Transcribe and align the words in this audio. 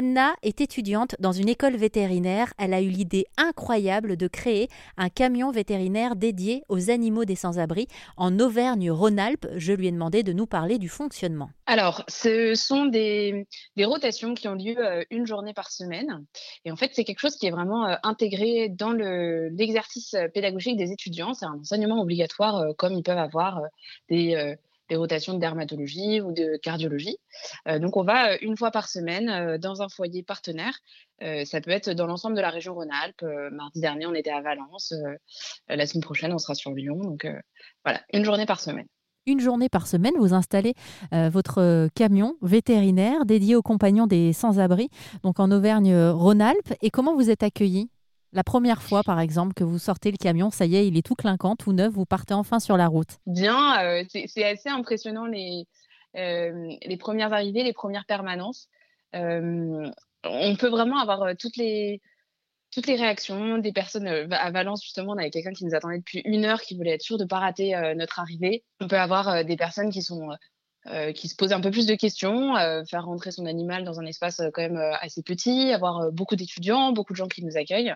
Anna 0.00 0.34
est 0.40 0.62
étudiante 0.62 1.14
dans 1.18 1.32
une 1.32 1.50
école 1.50 1.76
vétérinaire. 1.76 2.54
Elle 2.56 2.72
a 2.72 2.80
eu 2.80 2.88
l'idée 2.88 3.26
incroyable 3.36 4.16
de 4.16 4.28
créer 4.28 4.68
un 4.96 5.10
camion 5.10 5.50
vétérinaire 5.50 6.16
dédié 6.16 6.62
aux 6.70 6.88
animaux 6.88 7.26
des 7.26 7.34
sans-abri 7.34 7.86
en 8.16 8.40
Auvergne-Rhône-Alpes. 8.40 9.46
Je 9.56 9.74
lui 9.74 9.88
ai 9.88 9.92
demandé 9.92 10.22
de 10.22 10.32
nous 10.32 10.46
parler 10.46 10.78
du 10.78 10.88
fonctionnement. 10.88 11.50
Alors, 11.66 12.02
ce 12.08 12.54
sont 12.54 12.86
des, 12.86 13.46
rotations 13.78 14.32
qui 14.32 14.48
ont 14.48 14.54
lieu 14.54 14.74
euh, 14.78 15.04
une 15.10 15.26
journée 15.26 15.52
par 15.52 15.70
semaine. 15.70 16.24
Et 16.64 16.72
en 16.72 16.76
fait, 16.76 16.92
c'est 16.94 17.04
quelque 17.04 17.20
chose 17.20 17.36
qui 17.36 17.46
est 17.46 17.50
vraiment 17.50 17.86
euh, 17.86 17.96
intégré 18.02 18.70
dans 18.70 18.92
l'exercice 18.92 20.16
pédagogique 20.32 20.78
des 20.78 20.92
étudiants. 20.92 21.34
C'est 21.34 21.44
un 21.44 21.58
enseignement 21.60 22.00
obligatoire 22.00 22.56
euh, 22.56 22.72
comme 22.72 22.94
ils 22.94 23.02
peuvent 23.02 23.18
avoir 23.18 23.60
des 24.08 24.56
des 24.90 24.96
rotations 24.96 25.32
de 25.34 25.38
dermatologie 25.38 26.20
ou 26.20 26.32
de 26.32 26.58
cardiologie. 26.62 27.16
Euh, 27.68 27.78
donc, 27.78 27.96
on 27.96 28.02
va 28.02 28.32
euh, 28.32 28.36
une 28.42 28.56
fois 28.56 28.70
par 28.70 28.88
semaine 28.88 29.30
euh, 29.30 29.56
dans 29.56 29.80
un 29.82 29.88
foyer 29.88 30.22
partenaire. 30.22 30.78
ça 31.44 31.60
peut 31.60 31.70
être 31.70 31.90
dans 31.90 32.06
l'ensemble 32.06 32.36
de 32.36 32.40
la 32.40 32.50
région 32.50 32.74
Rhône-Alpes. 32.74 33.24
mardi 33.52 33.80
dernier, 33.80 34.06
on 34.06 34.14
était 34.14 34.30
à 34.30 34.40
Valence. 34.40 34.94
la 35.68 35.86
semaine 35.86 36.02
prochaine, 36.02 36.32
on 36.32 36.38
sera 36.38 36.54
sur 36.54 36.72
Lyon. 36.72 36.96
Donc, 36.96 37.26
voilà, 37.84 38.00
une 38.12 38.24
journée 38.24 38.46
par 38.46 38.60
semaine 38.60 38.86
une 39.26 39.38
journée 39.38 39.68
par 39.68 39.86
semaine, 39.86 40.14
vous 40.18 40.34
installez 40.34 40.74
votre 41.12 41.88
camion 41.94 42.34
vétérinaire 42.42 43.26
dédié 43.26 43.54
aux 43.54 43.62
compagnons 43.62 44.08
des 44.08 44.32
sans-abri, 44.32 44.88
donc 45.22 45.38
en 45.38 45.52
Auvergne-Rhône-Alpes. 45.52 46.72
Et 46.82 46.90
comment 46.90 47.14
vous 47.14 47.30
êtes 47.30 47.44
accueillis? 47.44 47.90
La 48.32 48.44
première 48.44 48.82
fois, 48.82 49.02
par 49.02 49.20
exemple, 49.20 49.54
que 49.54 49.64
vous 49.64 49.78
sortez 49.78 50.10
le 50.10 50.16
camion, 50.16 50.50
ça 50.50 50.66
y 50.66 50.76
est, 50.76 50.86
il 50.86 50.96
est 50.96 51.04
tout 51.04 51.14
clinquant, 51.14 51.56
tout 51.56 51.72
neuf, 51.72 51.92
vous 51.92 52.06
partez 52.06 52.34
enfin 52.34 52.60
sur 52.60 52.76
la 52.76 52.86
route. 52.86 53.18
Bien, 53.26 53.82
euh, 53.82 54.04
c'est 54.26 54.44
assez 54.44 54.68
impressionnant 54.68 55.26
les, 55.26 55.66
euh, 56.16 56.68
les 56.84 56.96
premières 56.96 57.32
arrivées, 57.32 57.64
les 57.64 57.72
premières 57.72 58.06
permanences. 58.06 58.68
Euh, 59.14 59.90
on 60.24 60.56
peut 60.56 60.68
vraiment 60.68 60.98
avoir 60.98 61.36
toutes 61.36 61.56
les, 61.56 62.00
toutes 62.72 62.86
les 62.86 62.96
réactions 62.96 63.58
des 63.58 63.72
personnes. 63.72 64.06
à 64.06 64.50
Valence, 64.50 64.82
justement, 64.82 65.12
on 65.12 65.18
avait 65.18 65.30
quelqu'un 65.30 65.52
qui 65.52 65.64
nous 65.64 65.74
attendait 65.74 65.98
depuis 65.98 66.22
une 66.24 66.44
heure, 66.44 66.60
qui 66.60 66.76
voulait 66.76 66.94
être 66.94 67.02
sûr 67.02 67.18
de 67.18 67.24
ne 67.24 67.28
pas 67.28 67.38
rater 67.38 67.74
notre 67.96 68.20
arrivée. 68.20 68.64
On 68.80 68.86
peut 68.86 68.98
avoir 68.98 69.44
des 69.44 69.56
personnes 69.56 69.90
qui 69.90 70.02
sont 70.02 70.28
euh, 70.86 71.12
qui 71.12 71.28
se 71.28 71.36
pose 71.36 71.52
un 71.52 71.60
peu 71.60 71.70
plus 71.70 71.84
de 71.84 71.94
questions, 71.94 72.56
euh, 72.56 72.82
faire 72.86 73.04
rentrer 73.04 73.32
son 73.32 73.44
animal 73.44 73.84
dans 73.84 74.00
un 74.00 74.06
espace 74.06 74.40
euh, 74.40 74.48
quand 74.50 74.62
même 74.62 74.78
assez 75.02 75.22
petit, 75.22 75.72
avoir 75.72 76.10
beaucoup 76.10 76.36
d'étudiants, 76.36 76.92
beaucoup 76.92 77.12
de 77.12 77.18
gens 77.18 77.28
qui 77.28 77.44
nous 77.44 77.58
accueillent. 77.58 77.94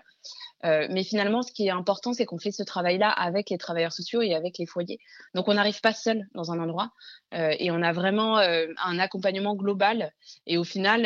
mais 0.63 1.03
finalement, 1.03 1.41
ce 1.41 1.51
qui 1.51 1.65
est 1.65 1.71
important, 1.71 2.13
c'est 2.13 2.25
qu'on 2.25 2.37
fait 2.37 2.51
ce 2.51 2.61
travail-là 2.61 3.09
avec 3.09 3.49
les 3.49 3.57
travailleurs 3.57 3.91
sociaux 3.91 4.21
et 4.21 4.35
avec 4.35 4.59
les 4.59 4.67
foyers. 4.67 4.99
Donc, 5.33 5.47
on 5.47 5.55
n'arrive 5.55 5.81
pas 5.81 5.93
seul 5.93 6.27
dans 6.33 6.51
un 6.51 6.59
endroit 6.59 6.91
et 7.31 7.69
on 7.69 7.83
a 7.83 7.91
vraiment 7.91 8.37
un 8.37 8.99
accompagnement 8.99 9.55
global. 9.55 10.11
Et 10.47 10.57
au 10.57 10.63
final, 10.63 11.01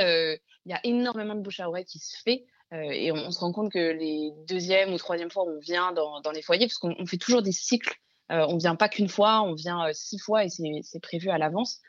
il 0.66 0.72
y 0.72 0.74
a 0.74 0.80
énormément 0.86 1.36
de 1.36 1.42
bouche 1.42 1.60
à 1.60 1.68
oreille 1.68 1.84
qui 1.84 2.00
se 2.00 2.16
fait. 2.24 2.46
et 2.72 3.12
on, 3.12 3.32
se 3.32 3.40
rend 3.40 3.52
compte 3.52 3.72
que 3.72 3.92
les 3.92 4.32
deuxième 4.48 4.94
ou 4.94 4.98
troisième 4.98 5.30
fois 5.30 5.44
on 5.44 5.60
vient 5.60 5.92
dans, 5.92 6.22
dans 6.22 6.32
les 6.32 6.42
foyers, 6.42 6.68
parce 6.68 6.78
qu'on 6.78 7.06
fait 7.06 7.18
toujours 7.18 7.42
des 7.42 7.52
cycles 7.52 8.00
on 8.30 8.58
vient 8.58 8.76
pas 8.76 8.90
qu'une 8.90 9.10
fois, 9.10 9.42
on 9.42 9.54
vient 9.54 9.88
euh, 9.88 9.92
six 9.94 10.20
fois 10.20 10.46
et 10.46 10.50
c'est 10.50 11.02
prévu 11.02 11.30
à 11.30 11.38
l'avance. 11.38 11.80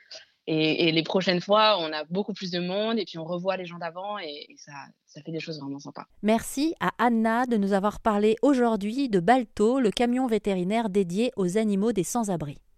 Et, 0.46 0.90
les 0.90 1.02
prochaines 1.04 1.40
fois, 1.40 1.78
on 1.78 1.92
a 1.92 2.04
beaucoup 2.04 2.32
plus 2.32 2.50
de 2.50 2.58
monde 2.58 2.98
et 2.98 3.04
puis 3.04 3.18
on 3.18 3.24
revoit 3.24 3.56
les 3.56 3.66
gens 3.66 3.78
d'avant 3.78 4.18
et, 4.18 4.48
ça, 4.56 4.72
ça, 5.06 5.20
fait 5.22 5.30
des 5.30 5.38
choses 5.38 5.60
vraiment 5.60 5.78
sympas. 5.78 6.06
Merci 6.22 6.74
à 6.80 6.90
Anna 6.98 7.46
de 7.46 7.56
nous 7.56 7.72
avoir 7.72 8.00
parlé 8.00 8.34
aujourd'hui 8.42 9.08
de 9.08 9.20
Balto, 9.20 9.78
le 9.78 9.92
camion 9.92 10.26
vétérinaire 10.26 10.88
dédié 10.88 11.30
aux 11.36 11.56
animaux 11.56 11.92
des 11.92 12.02
sans-abri. 12.02 12.60